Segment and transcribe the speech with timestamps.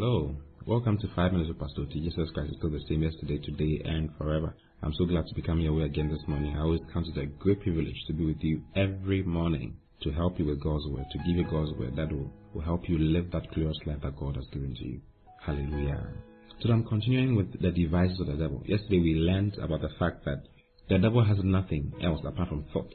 [0.00, 0.32] Hello.
[0.64, 1.98] Welcome to 5 Minutes with Pastor T.
[1.98, 4.54] Jesus Christ is still the same yesterday, today, and forever.
[4.80, 6.56] I'm so glad to be coming your way again this morning.
[6.56, 10.38] I always count it a great privilege to be with you every morning to help
[10.38, 13.32] you with God's word, to give you God's word that will, will help you live
[13.32, 15.00] that glorious life that God has given to you.
[15.44, 16.06] Hallelujah.
[16.60, 18.62] So I'm continuing with the devices of the devil.
[18.66, 20.44] Yesterday we learned about the fact that
[20.88, 22.94] the devil has nothing else apart from thoughts.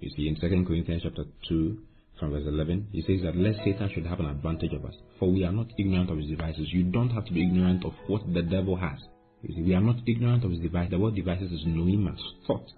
[0.00, 1.78] You see, in 2 Corinthians chapter 2,
[2.18, 5.30] from verse 11, he says that lest Satan should have an advantage of us, for
[5.32, 6.68] we are not ignorant of his devices.
[6.72, 8.98] You don't have to be ignorant of what the devil has.
[9.46, 10.88] See, we are not ignorant of his device.
[10.90, 12.72] The word devices is noemas, thoughts,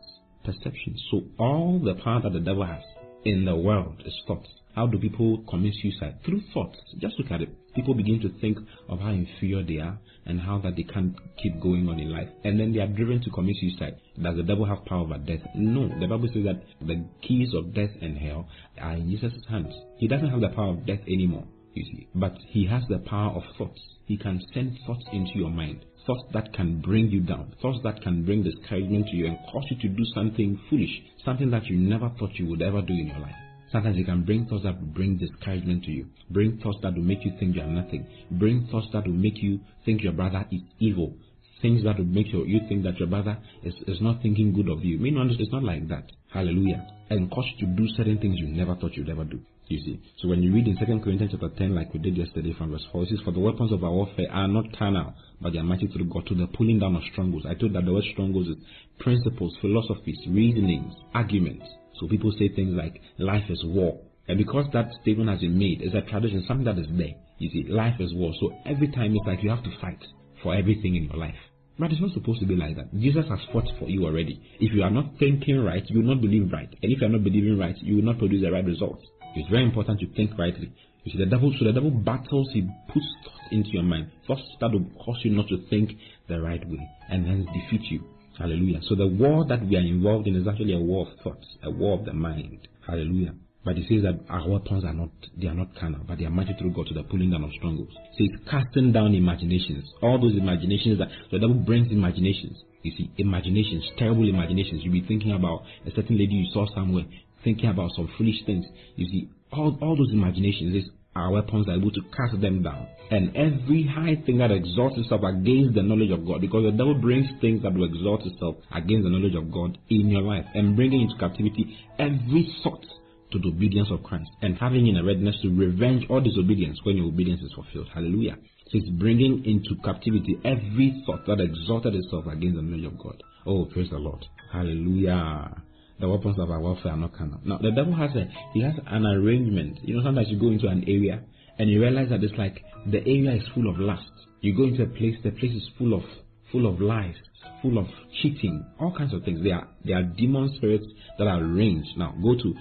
[0.45, 0.97] perception.
[1.11, 2.83] So all the power that the devil has
[3.25, 4.49] in the world is thoughts.
[4.75, 6.17] How do people commit suicide?
[6.25, 6.77] Through thoughts.
[6.99, 7.51] Just look at it.
[7.75, 11.61] People begin to think of how inferior they are and how that they can't keep
[11.61, 12.29] going on in life.
[12.43, 14.01] And then they are driven to commit suicide.
[14.21, 15.41] Does the devil have power over death?
[15.55, 15.89] No.
[15.89, 18.49] The Bible says that the keys of death and hell
[18.81, 19.75] are in Jesus' hands.
[19.99, 21.45] He doesn't have the power of death anymore,
[21.75, 22.09] you see.
[22.15, 23.81] But he has the power of thoughts.
[24.07, 25.85] He can send thoughts into your mind.
[26.07, 27.55] Thoughts that can bring you down.
[27.63, 31.03] Thoughts that can bring discouragement to you and cause you to do something foolish.
[31.25, 33.44] Something that you never thought you would ever do in your life.
[33.75, 36.07] Sometimes it can bring thoughts that bring discouragement to you.
[36.31, 38.07] Bring thoughts that will make you think you are nothing.
[38.31, 41.17] Bring thoughts that will make you think your brother is evil.
[41.61, 44.69] Things that will make you, you think that your brother is, is not thinking good
[44.69, 45.01] of you.
[45.01, 46.05] Meanwhile, it's not like that.
[46.33, 46.87] Hallelujah.
[47.11, 49.41] And cause you to do certain things you never thought you'd ever do.
[49.67, 50.01] You see.
[50.23, 52.87] So when you read in 2 Corinthians chapter 10, like we did yesterday from verse
[52.93, 55.65] 4, it says, For the weapons of our warfare are not carnal, but they are
[55.65, 57.47] mighty through God to the pulling down of strongholds.
[57.47, 58.57] I told that the word strongholds is
[59.01, 61.67] principles, philosophies, reasonings, arguments.
[62.01, 64.01] So people say things like, life is war.
[64.27, 67.15] And because that statement has been made, it's a tradition, something that is there.
[67.39, 68.33] You see, life is war.
[68.41, 70.03] So every time it's like you have to fight
[70.43, 71.35] for everything in your life.
[71.79, 72.95] But it's not supposed to be like that.
[72.95, 74.41] Jesus has fought for you already.
[74.61, 76.69] If you are not thinking right, you will not believe right.
[76.83, 79.05] And if you are not believing right, you will not produce the right results.
[79.35, 80.73] It's very important to think rightly.
[81.03, 82.63] You see, the devil, so the devil battles, he
[82.93, 84.11] puts thoughts into your mind.
[84.27, 85.91] Thoughts that will cause you not to think
[86.29, 88.14] the right way and hence defeat you.
[88.39, 88.81] Hallelujah.
[88.89, 91.71] So the war that we are involved in is actually a war of thoughts, a
[91.71, 92.67] war of the mind.
[92.87, 93.35] Hallelujah.
[93.65, 95.09] But it says that our weapons are not
[95.41, 97.51] they are not carnal, but they are mighty through God to the pulling down of
[97.57, 97.93] strongholds.
[97.93, 99.85] So it's casting down imaginations.
[100.03, 102.59] All those imaginations that the devil brings imaginations.
[102.83, 104.83] You see, imaginations, terrible imaginations.
[104.85, 107.05] You'll be thinking about a certain lady you saw somewhere,
[107.43, 108.67] thinking about some foolish things.
[108.97, 112.89] You see, all, all those imaginations is our weapons are able to cast them down.
[113.11, 116.95] And every high thing that exalts itself against the knowledge of God, because the devil
[116.95, 120.75] brings things that will exalt itself against the knowledge of God in your life and
[120.75, 122.85] bringing into captivity every thought
[123.33, 126.97] to the obedience of Christ and having in a readiness to revenge all disobedience when
[126.97, 127.89] your obedience is fulfilled.
[127.93, 128.37] Hallelujah.
[128.71, 133.23] So it's bringing into captivity every thought that exalted itself against the knowledge of God.
[133.47, 134.25] Oh, praise the Lord.
[134.53, 135.64] Hallelujah
[136.01, 137.41] the weapons of our warfare are not carnal.
[137.45, 139.79] Now, the devil has a he has an arrangement.
[139.83, 141.23] You know, sometimes you go into an area
[141.59, 144.11] and you realize that it's like the area is full of lust.
[144.41, 146.03] You go into a place, the place is full of
[146.51, 147.15] full of lies,
[147.63, 147.87] full of
[148.23, 149.43] cheating, all kinds of things.
[149.43, 150.87] They are they are demon spirits
[151.19, 151.97] that are arranged.
[151.97, 152.55] Now, go to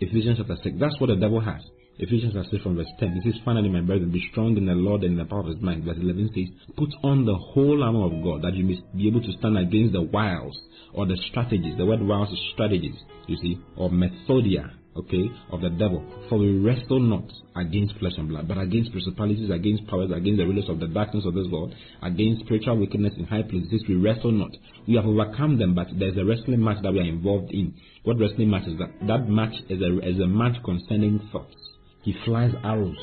[0.00, 0.76] Ephesians chapter six.
[0.78, 1.62] That's what the devil has.
[1.98, 3.18] Ephesians chapter 6 from verse 10.
[3.18, 5.46] It says, Finally, my brethren, be strong in the Lord and in the power of
[5.46, 5.82] his might.
[5.84, 9.20] Verse 11 says, Put on the whole armor of God that you may be able
[9.20, 10.58] to stand against the wiles
[10.94, 11.76] or the strategies.
[11.76, 12.96] The word wiles is strategies,
[13.26, 16.02] you see, or methodia, okay, of the devil.
[16.28, 20.46] For we wrestle not against flesh and blood, but against principalities, against powers, against the
[20.46, 23.84] rulers of the darkness of this world, against spiritual wickedness in high places.
[23.88, 24.56] We wrestle not.
[24.88, 27.74] We have overcome them, but there's a wrestling match that we are involved in.
[28.04, 29.06] What wrestling match is that?
[29.06, 31.54] That match is a, is a match concerning thoughts.
[32.02, 32.96] He flies arrows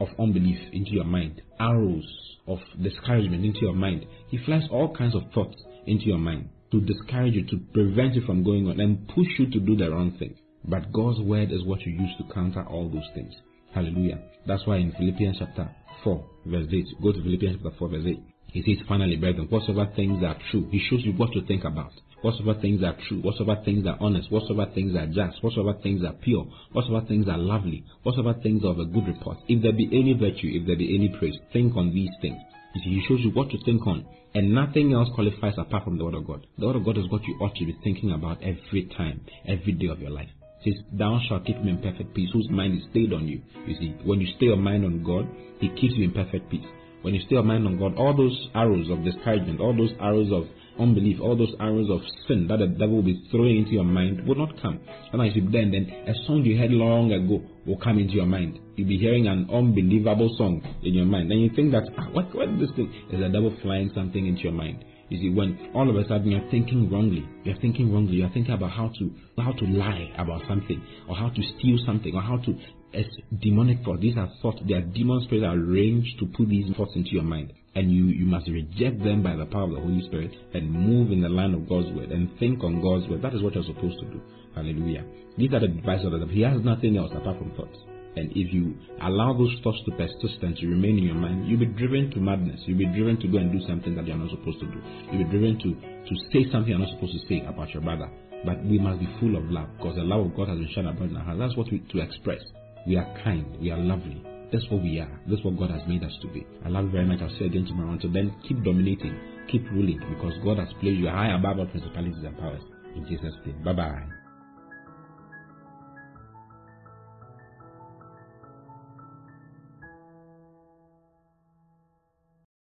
[0.00, 2.06] of unbelief into your mind, arrows
[2.46, 4.06] of discouragement into your mind.
[4.28, 8.22] He flies all kinds of thoughts into your mind to discourage you, to prevent you
[8.22, 10.34] from going on, and push you to do the wrong thing.
[10.64, 13.34] But God's word is what you use to counter all those things.
[13.74, 14.18] Hallelujah.
[14.46, 15.70] That's why in Philippians chapter
[16.04, 18.20] 4, verse 8, go to Philippians chapter 4, verse 8.
[18.52, 21.92] He says, finally, brethren, whatsoever things are true, he shows you what to think about
[22.22, 26.14] whatsoever things are true, whatsoever things are honest, whatsoever things are just, whatsoever things are
[26.14, 29.86] pure, whatsoever things are lovely, whatsoever things are of a good report, if there be
[29.86, 32.38] any virtue, if there be any praise, think on these things.
[32.74, 34.04] You see, he shows you what to think on,
[34.34, 36.46] and nothing else qualifies apart from the Word of God.
[36.58, 39.72] The Word of God is what you ought to be thinking about every time, every
[39.72, 40.28] day of your life.
[40.64, 43.40] It says, Thou shalt keep him in perfect peace, whose mind is stayed on you.
[43.66, 45.28] You see, when you stay your mind on God,
[45.60, 46.66] He keeps you in perfect peace.
[47.02, 50.32] When you stay your mind on God, all those arrows of discouragement, all those arrows
[50.32, 50.46] of
[50.78, 54.26] unbelief, all those arrows of sin that the devil will be throwing into your mind
[54.26, 54.80] will not come.
[55.12, 58.26] And as you then, then a song you heard long ago will come into your
[58.26, 58.58] mind.
[58.76, 61.32] You'll be hearing an unbelievable song in your mind.
[61.32, 62.92] And you think that, ah, what, what is this thing?
[63.12, 64.84] Is the devil flying something into your mind?
[65.08, 68.52] You see, when all of a sudden you're thinking wrongly, you're thinking wrongly, you're thinking
[68.52, 69.10] about how to
[69.42, 72.58] how to lie about something, or how to steal something, or how to
[72.94, 73.06] as
[73.40, 74.00] demonic thoughts.
[74.00, 77.52] These are thoughts, they are demon spirits arranged to put these thoughts into your mind.
[77.78, 81.12] And you, you must reject them by the power of the Holy Spirit and move
[81.12, 83.22] in the line of God's word and think on God's word.
[83.22, 84.20] That is what you're supposed to do.
[84.56, 85.06] Hallelujah.
[85.38, 86.28] These are the devices of.
[86.28, 87.78] He has nothing else apart from thoughts.
[88.16, 91.60] And if you allow those thoughts to persist and to remain in your mind, you'll
[91.60, 92.58] be driven to madness.
[92.66, 94.82] You'll be driven to go and do something that you're not supposed to do.
[95.12, 98.10] You'll be driven to, to say something you're not supposed to say about your brother.
[98.44, 100.86] But we must be full of love because the love of God has been shed
[100.86, 101.38] abroad in our hearts.
[101.38, 102.42] That's what we to express.
[102.88, 103.54] We are kind.
[103.62, 104.18] We are lovely.
[104.52, 105.20] That's what we are.
[105.28, 106.46] That's what God has made us to be.
[106.64, 107.20] I love you very much.
[107.20, 107.92] I'll say again tomorrow.
[107.92, 109.14] Until then, keep dominating,
[109.50, 112.62] keep ruling, because God has placed you high above all principalities and powers.
[112.96, 113.62] In Jesus' name.
[113.62, 114.27] Bye bye.